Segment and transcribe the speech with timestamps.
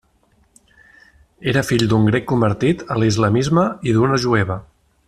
[1.51, 4.61] Era fill d'un grec convertit a l'islamisme i d'una jueva.